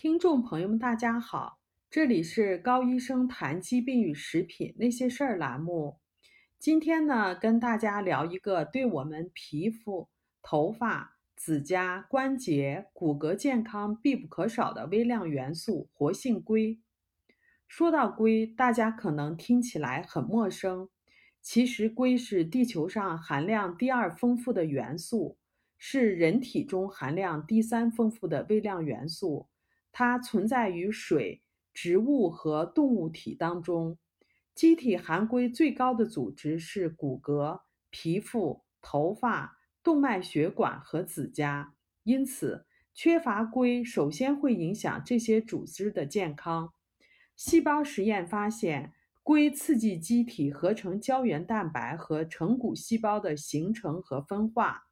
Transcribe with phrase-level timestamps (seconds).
[0.00, 1.58] 听众朋友们，大家好，
[1.90, 5.98] 这里是高医生谈疾病与食品那些事儿栏目。
[6.58, 10.08] 今天呢，跟大家聊一个对我们皮肤、
[10.40, 16.80] 头发、指甲、关节、骨骼健康必不可少的微量元素——活性硅。
[17.68, 20.88] 说到硅，大家可能听起来很陌生，
[21.42, 25.36] 其实硅是地球上含量第二丰富的元素，
[25.76, 29.49] 是人体中含量第三丰富的微量元素。
[29.92, 31.42] 它存在于水、
[31.72, 33.98] 植物和动物体当中。
[34.54, 46.74] 机体含硅最高的组织是骨骼、皮肤、头发、动脉血管和指甲，因此缺乏硅首先会影响这些组织的健康。
[47.36, 54.88] 细胞实验发现，硅刺激机体合成胶原蛋白和成骨细胞的形成和分化。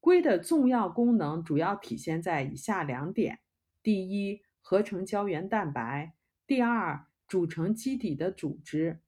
[0.00, 3.38] 硅的重要功能主要体现在以下两点。
[3.84, 6.14] 第一，合成胶原蛋白；
[6.46, 9.02] 第二，组成基底的组织。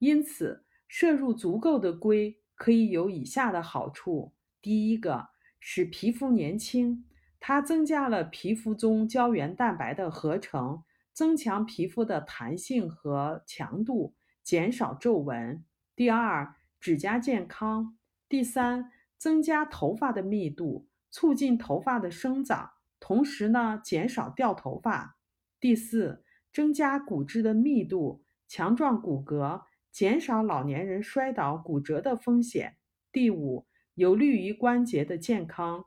[0.00, 5.28] 因此，摄入足够的硅可以有以下的好处：第一个，
[5.60, 7.04] 使皮肤年轻，
[7.38, 10.82] 它增加了皮肤中胶原蛋白的合成，
[11.12, 15.62] 增强皮肤的弹性和强度，减少皱纹；
[15.94, 17.94] 第二，指甲健康；
[18.28, 22.72] 第三，增加头发的密度，促进头发的生长。
[23.06, 25.18] 同时呢，减少掉头发。
[25.60, 32.78] 第四，增加骨质的密度，强壮骨骼，减少老年人摔倒骨折的风险。
[33.12, 35.84] 第五，有利于关节的健康。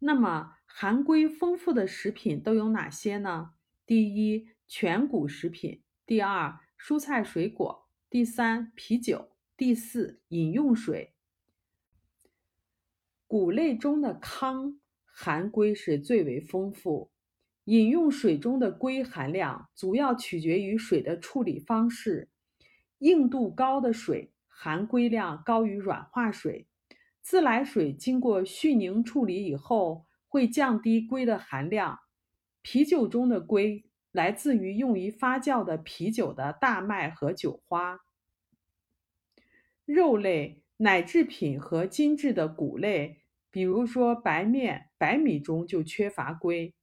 [0.00, 3.52] 那么，含硅丰富的食品都有哪些呢？
[3.86, 11.14] 第一，全谷食品；第二，蔬菜水果；第三，啤酒；第四，饮用水。
[13.28, 14.79] 谷类中的糠。
[15.22, 17.10] 含硅是最为丰富。
[17.64, 22.30] 饮用水中的硅含量主要取决于水的处理方式。
[23.00, 26.66] 硬度高的水含硅量高于软化水。
[27.20, 31.98] 自来水经过絮凝处理以后会降低硅的含量。
[32.62, 38.00] 啤酒中的硅来自于用于发酵的啤酒的大麦和酒花。
[39.84, 43.18] 肉类、奶制品和精致的谷类。
[43.50, 46.74] 比如说，白面、白米中就缺乏硅。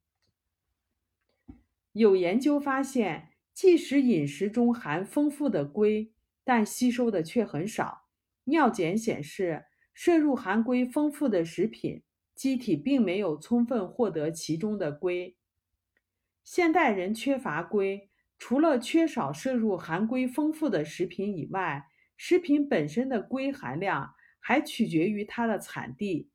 [1.91, 6.11] 有研究发现，即使饮食中含丰富的硅，
[6.44, 8.07] 但吸收的却很少。
[8.45, 12.01] 尿检显示，摄入含硅丰富的食品，
[12.33, 15.38] 机体并没有充分获得其中的硅。
[16.44, 21.85] 现代人缺乏硅，除了缺少摄入含硅丰富的食品以外，
[22.16, 26.31] 食品本身的硅含量还取决于它的产地。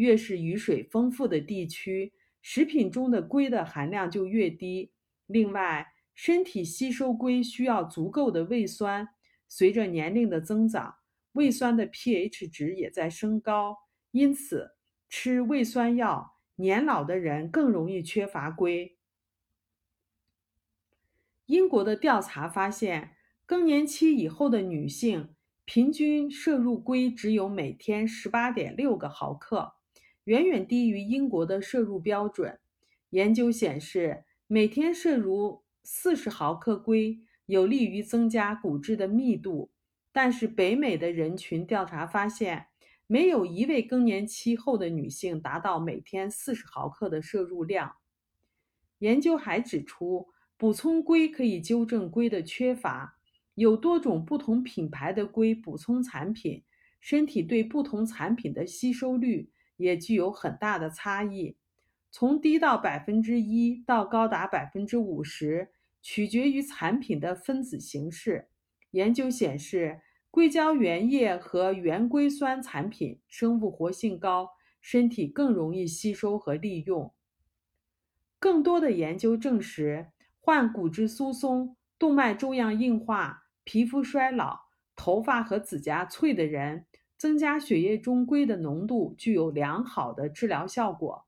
[0.00, 4.92] 越是雨水丰富的地区，食品中的硅的含量就越低。
[5.26, 9.06] 另外，身体吸收硅需要足够的胃酸。
[9.46, 10.94] 随着年龄的增长，
[11.32, 13.76] 胃酸的 pH 值也在升高，
[14.12, 14.70] 因此
[15.06, 18.96] 吃胃酸药，年老的人更容易缺乏硅。
[21.44, 25.34] 英国的调查发现，更年期以后的女性
[25.66, 29.74] 平均摄入硅只有每天十八点六个毫克。
[30.24, 32.58] 远远低于英国的摄入标准。
[33.10, 39.70] 研究显示，每天摄入四十毫克硅有利于增加骨质的密度。
[40.12, 42.66] 但是，北美的人群调查发现，
[43.06, 47.96] 没有一位更年期后的女性达到每天四十毫克的摄入量。
[48.98, 53.16] 研究还指出，补充硅可以纠正硅的缺乏。
[53.54, 56.64] 有多种不同品牌的硅补充产品，
[57.00, 59.50] 身体对不同产品的吸收率。
[59.80, 61.56] 也具有很大的差异，
[62.10, 65.70] 从低到百分之一到高达百分之五十，
[66.02, 68.48] 取决于产品的分子形式。
[68.90, 74.50] 研究显示，硅胶原液和原硅酸产品生物活性高，
[74.82, 77.12] 身体更容易吸收和利用。
[78.38, 80.08] 更多的研究证实，
[80.40, 84.60] 患骨质疏松、动脉粥样硬化、皮肤衰老、
[84.94, 86.84] 头发和指甲脆的人。
[87.20, 91.26] 增加血液中硅的浓度具有良好的治疗效果。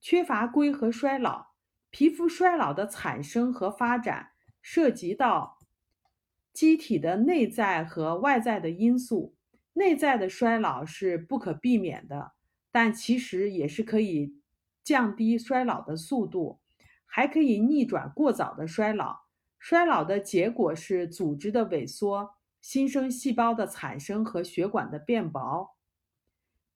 [0.00, 1.48] 缺乏硅和衰老，
[1.90, 4.30] 皮肤衰老的产生和发展
[4.62, 5.58] 涉及到
[6.54, 9.34] 机体的内在和外在的因素。
[9.74, 12.32] 内在的衰老是不可避免的，
[12.70, 14.38] 但其实也是可以
[14.82, 16.60] 降低衰老的速度，
[17.04, 19.24] 还可以逆转过早的衰老。
[19.58, 22.36] 衰老的结果是组织的萎缩。
[22.62, 25.76] 新生细胞的产生和血管的变薄，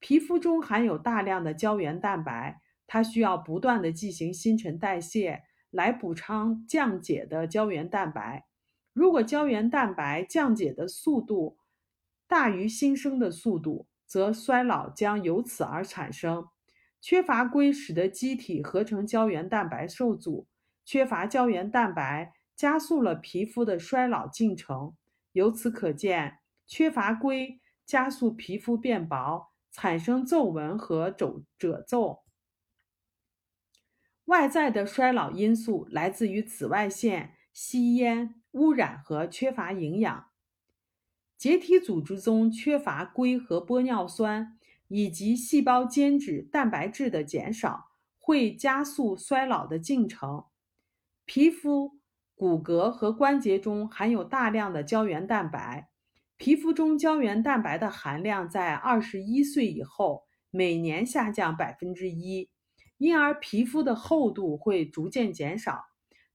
[0.00, 8.46] 皮肤中含有大量的胶原蛋白，它需要不断的进行新陈代谢来补偿降解的胶原蛋白。
[8.92, 11.56] 如果胶原蛋白降解的速度
[12.26, 16.48] 大于新生的速度，则衰老将由此而产生。
[17.00, 20.48] 缺乏硅使得机体合成胶原蛋白受阻，
[20.84, 24.96] 缺乏胶原蛋白加速了皮肤的衰老进程。
[25.36, 32.22] 由此可见，缺乏硅加速皮肤变薄，产生皱纹和褶褶皱。
[34.24, 40.30] 外在的衰老因素来自于紫外线、吸烟、污染和缺乏营养。
[41.36, 50.46] 结缔组织中缺乏硅和玻尿酸，以及细胞间质蛋白质的减少，会加速衰老的进程。
[51.26, 51.98] 皮肤、
[52.36, 55.88] 骨骼和关节中含有大量的胶原蛋白，
[56.36, 62.50] 皮肤中胶原蛋白的含量在二十一岁以后每年下降百分之一，
[62.98, 65.86] 因而皮肤的厚度会逐渐减少，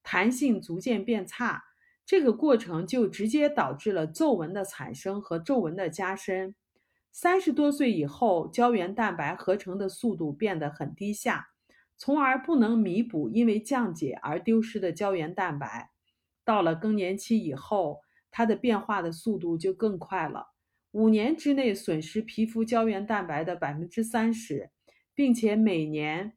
[0.01, 1.61] 弹性逐渐变差。
[2.03, 6.55] 这个过程就直接导致了皱纹的产生和皱纹的加深。
[7.11, 11.49] 三十多岁以后，胶原蛋白合成的速度变得很低下，
[11.95, 15.90] 从而不能弥补因为降解而丢失的胶原蛋白。
[16.43, 20.47] 到了更年期以后，它的变化的速度就更快了，
[20.91, 24.71] 五年之内损失皮肤胶原蛋白的百分之三十，
[25.13, 26.33] 并且每年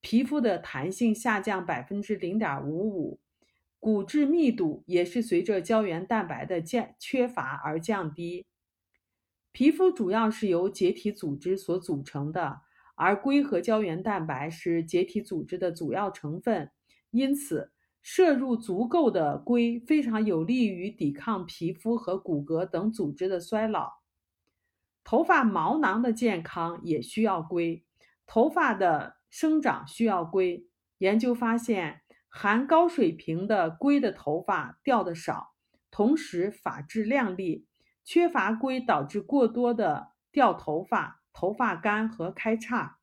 [0.00, 3.20] 皮肤的弹性下降百分之零点五五。
[3.78, 8.46] 骨质密度也是随着胶原蛋白的降缺乏而降低。
[9.52, 12.62] 皮肤主要是由结缔组织所组成的，
[12.94, 16.70] 而硅和胶原蛋白是结缔组织的主要成分，
[17.10, 17.70] 因此
[18.08, 23.94] 摄入足够的硅非常有利于抵抗皮肤和骨骼等组织的衰老。
[25.02, 27.84] 头发毛囊的健康也需要硅，
[28.24, 30.68] 头发的生长需要硅。
[30.98, 32.02] 研究发现。
[32.28, 35.54] 含高水平的硅的头发掉的少，
[35.90, 37.66] 同时发质亮丽。
[38.04, 42.95] 缺乏硅导致过多的掉头发、头发干和开叉。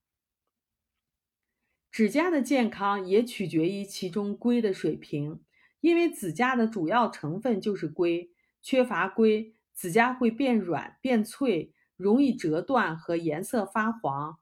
[1.94, 5.40] 指甲的健康也取决于其中硅的水平，
[5.80, 8.31] 因为指甲的主要成分就是硅。
[8.63, 14.40] 缺乏硅，指甲会变软、变脆，容易折断和颜色发黄。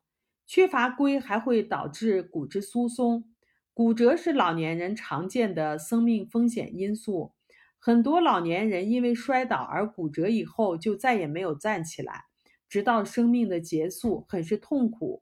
[0.47, 3.25] 缺乏硅还会导致骨质疏松。
[3.73, 7.33] 骨折是老年人常见的生命风险因素，
[7.77, 12.23] 很多老年人因为摔倒而骨折以后就再也没有站起来，
[12.69, 15.21] 直到生命的结束，很是痛苦。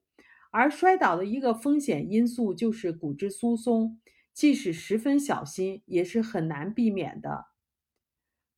[0.51, 3.99] 而摔倒的一个风险因素就是骨质疏松，
[4.33, 7.45] 即使十分小心，也是很难避免的。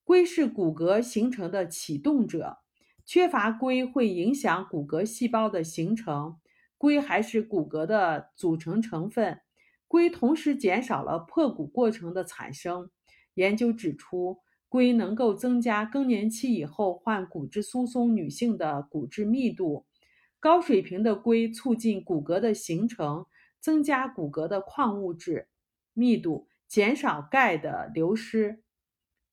[0.04, 2.60] 硅是骨骼形成的启动者，
[3.06, 6.38] 缺乏硅会影响骨骼细胞的形成。
[6.78, 9.42] 硅还是骨骼的组成成分。
[9.88, 12.90] 硅同时减少了破骨过程的产生。
[13.36, 19.86] 研究指出，硅能够增加更年期以后患骨质疏松女性的骨质密度。
[20.42, 23.28] 高水平的硅促进骨骼的形成，
[23.62, 25.48] 增加骨骼的矿物质
[25.94, 28.64] 密度，减少钙的流失。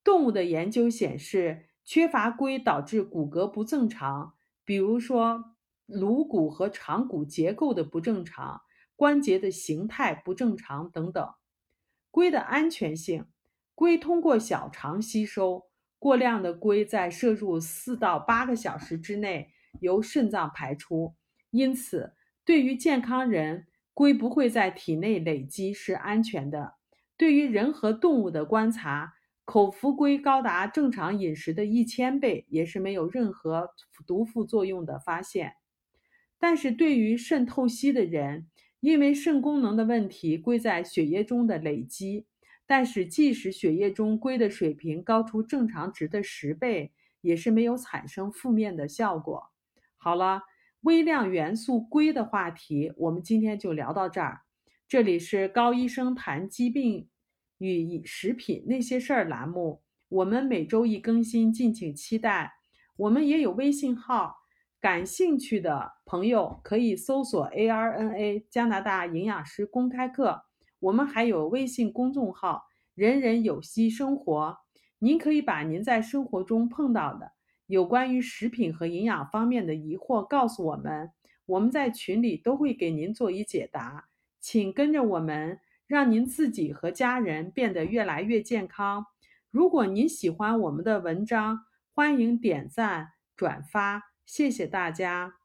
[0.05, 4.34] 动物的研究显示，缺乏硅导致骨骼不正常，
[4.64, 5.56] 比如说
[5.87, 8.61] 颅骨和长骨结构的不正常。
[8.94, 11.35] 关节的形态不正常等等。
[12.11, 13.26] 硅的安全性，
[13.75, 21.14] 硅通过小肠吸收，过量的硅在摄入四到八个小时之内由肾脏排出，
[21.50, 26.75] 因此对于健康人，硅不会在体内累积是安全的。
[27.16, 33.70] 对于人和动物的观察，口服硅高达正常饮食的一千倍，也是没有任何
[34.06, 35.54] 毒副作用的发现。
[36.38, 38.46] 但是对于肾透析的人，
[38.80, 42.26] 因为肾功能的问题，硅在血液中的累积，
[42.66, 49.50] 但是即使血液中硅的水平高出正常值的十倍，也是没有产生负面的效果。
[50.00, 50.43] 好了，
[50.83, 54.43] 微量元素硅的话题，我们今天就聊到这儿。
[54.87, 57.09] 这里是高医生谈疾病
[57.59, 62.52] 与食品那些事儿栏目，我们每周一更新，敬请期待。
[62.97, 64.37] 我们也有微信号。
[64.81, 70.45] 感兴趣的朋友可以搜索 ARNA 加拿大营养师公开课。
[70.78, 72.62] 我们还有微信公众号
[72.95, 74.57] “人人有机生活”，
[75.00, 77.33] 您可以把您在生活中碰到的
[77.68, 81.12] 有关于食品和营养方面的疑惑告诉我们，
[81.44, 84.08] 我们在群里都会给您做一解答。
[84.40, 89.04] 请跟着我们，让您自己和家人变得越来越健康。
[89.50, 91.60] 如果您喜欢我们的文章，
[91.92, 94.12] 欢迎点赞转发。
[94.25, 95.38] 谢谢大家。